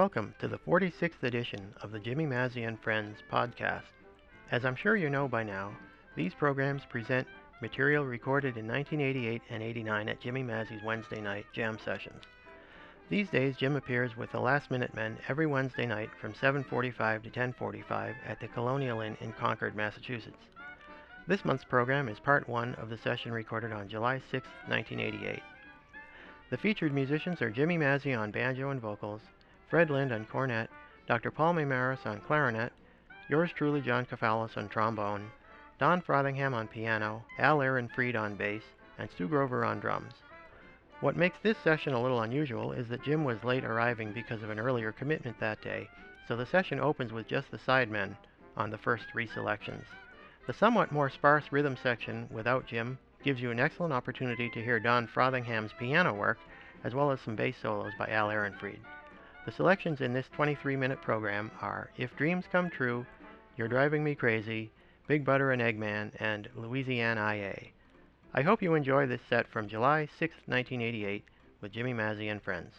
Welcome 0.00 0.34
to 0.38 0.48
the 0.48 0.56
46th 0.56 1.22
edition 1.24 1.74
of 1.82 1.92
the 1.92 1.98
Jimmy 1.98 2.24
Mazzy 2.24 2.66
and 2.66 2.80
Friends 2.80 3.18
podcast. 3.30 3.92
As 4.50 4.64
I'm 4.64 4.74
sure 4.74 4.96
you 4.96 5.10
know 5.10 5.28
by 5.28 5.42
now, 5.42 5.72
these 6.16 6.32
programs 6.32 6.86
present 6.88 7.28
material 7.60 8.06
recorded 8.06 8.56
in 8.56 8.66
1988 8.66 9.42
and 9.50 9.62
89 9.62 10.08
at 10.08 10.18
Jimmy 10.18 10.42
Mazzy's 10.42 10.82
Wednesday 10.82 11.20
night 11.20 11.44
jam 11.52 11.76
sessions. 11.84 12.22
These 13.10 13.28
days, 13.28 13.58
Jim 13.58 13.76
appears 13.76 14.16
with 14.16 14.32
the 14.32 14.40
Last 14.40 14.70
Minute 14.70 14.94
Men 14.94 15.18
every 15.28 15.46
Wednesday 15.46 15.84
night 15.84 16.08
from 16.18 16.32
7:45 16.32 17.24
to 17.24 17.28
10:45 17.28 18.14
at 18.26 18.40
the 18.40 18.48
Colonial 18.48 19.02
Inn 19.02 19.18
in 19.20 19.34
Concord, 19.34 19.76
Massachusetts. 19.76 20.46
This 21.26 21.44
month's 21.44 21.64
program 21.64 22.08
is 22.08 22.18
part 22.18 22.48
1 22.48 22.74
of 22.76 22.88
the 22.88 22.96
session 22.96 23.32
recorded 23.32 23.70
on 23.70 23.86
July 23.86 24.18
6, 24.30 24.48
1988. 24.66 25.42
The 26.48 26.56
featured 26.56 26.94
musicians 26.94 27.42
are 27.42 27.50
Jimmy 27.50 27.76
Mazzy 27.76 28.18
on 28.18 28.30
banjo 28.30 28.70
and 28.70 28.80
vocals, 28.80 29.20
Fred 29.70 29.88
Lind 29.88 30.10
on 30.10 30.24
cornet, 30.24 30.68
Dr. 31.06 31.30
Paul 31.30 31.54
Maymaris 31.54 32.04
on 32.04 32.20
clarinet, 32.22 32.72
yours 33.28 33.52
truly 33.52 33.80
John 33.80 34.04
Kafalas 34.04 34.56
on 34.56 34.68
trombone, 34.68 35.30
Don 35.78 36.02
Frothingham 36.02 36.54
on 36.54 36.66
piano, 36.66 37.24
Al 37.38 37.58
Ehrenfried 37.58 38.16
on 38.16 38.34
bass, 38.34 38.64
and 38.98 39.08
Stu 39.08 39.28
Grover 39.28 39.64
on 39.64 39.78
drums. 39.78 40.14
What 41.00 41.14
makes 41.14 41.38
this 41.38 41.56
session 41.56 41.92
a 41.92 42.02
little 42.02 42.22
unusual 42.22 42.72
is 42.72 42.88
that 42.88 43.04
Jim 43.04 43.24
was 43.24 43.44
late 43.44 43.64
arriving 43.64 44.12
because 44.12 44.42
of 44.42 44.50
an 44.50 44.58
earlier 44.58 44.90
commitment 44.90 45.38
that 45.38 45.62
day, 45.62 45.88
so 46.26 46.34
the 46.34 46.46
session 46.46 46.80
opens 46.80 47.12
with 47.12 47.28
just 47.28 47.52
the 47.52 47.58
sidemen 47.58 48.16
on 48.56 48.70
the 48.70 48.78
first 48.78 49.04
three 49.12 49.28
selections. 49.28 49.86
The 50.48 50.52
somewhat 50.52 50.90
more 50.90 51.10
sparse 51.10 51.44
rhythm 51.52 51.76
section 51.80 52.26
without 52.28 52.66
Jim 52.66 52.98
gives 53.22 53.40
you 53.40 53.52
an 53.52 53.60
excellent 53.60 53.92
opportunity 53.92 54.50
to 54.50 54.64
hear 54.64 54.80
Don 54.80 55.06
Frothingham's 55.06 55.72
piano 55.78 56.12
work, 56.12 56.40
as 56.82 56.92
well 56.92 57.12
as 57.12 57.20
some 57.20 57.36
bass 57.36 57.54
solos 57.62 57.92
by 57.96 58.08
Al 58.08 58.30
Ehrenfried. 58.30 58.80
The 59.50 59.56
selections 59.56 60.00
in 60.00 60.12
this 60.12 60.28
23 60.28 60.76
minute 60.76 61.02
program 61.02 61.50
are 61.60 61.90
If 61.96 62.16
Dreams 62.16 62.44
Come 62.52 62.70
True, 62.70 63.04
You're 63.56 63.66
Driving 63.66 64.04
Me 64.04 64.14
Crazy, 64.14 64.70
Big 65.08 65.24
Butter 65.24 65.50
and 65.50 65.60
Eggman, 65.60 66.12
and 66.20 66.48
Louisiana 66.54 67.34
IA. 67.34 67.58
I 68.32 68.42
hope 68.42 68.62
you 68.62 68.74
enjoy 68.74 69.06
this 69.06 69.22
set 69.28 69.48
from 69.48 69.68
July 69.68 70.06
6, 70.20 70.34
1988, 70.46 71.24
with 71.60 71.72
Jimmy 71.72 71.92
Mazzy 71.92 72.30
and 72.30 72.40
friends. 72.40 72.76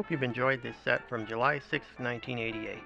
Hope 0.00 0.10
you've 0.10 0.22
enjoyed 0.22 0.62
this 0.62 0.76
set 0.82 1.06
from 1.10 1.26
July 1.26 1.58
6, 1.58 1.72
1988. 1.98 2.78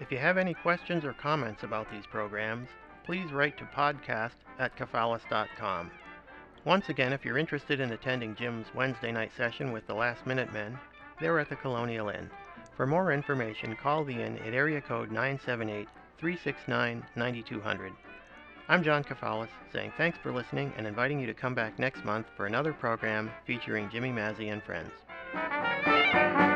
If 0.00 0.10
you 0.10 0.16
have 0.16 0.38
any 0.38 0.54
questions 0.54 1.04
or 1.04 1.12
comments 1.12 1.62
about 1.62 1.90
these 1.90 2.06
programs, 2.06 2.70
please 3.04 3.30
write 3.32 3.58
to 3.58 3.64
podcast 3.64 4.32
at 4.58 4.74
kafalas.com. 4.74 5.90
Once 6.64 6.88
again, 6.88 7.12
if 7.12 7.22
you're 7.22 7.36
interested 7.36 7.80
in 7.80 7.92
attending 7.92 8.34
Jim's 8.34 8.68
Wednesday 8.74 9.12
night 9.12 9.30
session 9.36 9.72
with 9.72 9.86
the 9.86 9.94
Last 9.94 10.26
Minute 10.26 10.50
Men, 10.50 10.78
they're 11.20 11.38
at 11.38 11.50
the 11.50 11.56
Colonial 11.56 12.08
Inn. 12.08 12.30
For 12.74 12.86
more 12.86 13.12
information, 13.12 13.76
call 13.76 14.02
the 14.02 14.18
inn 14.18 14.38
at 14.38 14.54
area 14.54 14.80
code 14.80 15.10
978 15.10 15.86
369 16.16 17.04
9200. 17.14 17.92
I'm 18.70 18.82
John 18.82 19.04
Kafalas, 19.04 19.48
saying 19.70 19.92
thanks 19.98 20.16
for 20.22 20.32
listening 20.32 20.72
and 20.78 20.86
inviting 20.86 21.20
you 21.20 21.26
to 21.26 21.34
come 21.34 21.54
back 21.54 21.78
next 21.78 22.06
month 22.06 22.26
for 22.38 22.46
another 22.46 22.72
program 22.72 23.30
featuring 23.46 23.90
Jimmy 23.90 24.12
Mazzy 24.12 24.50
and 24.50 24.62
friends. 24.62 24.92
Thank 26.12 26.38
you. 26.40 26.47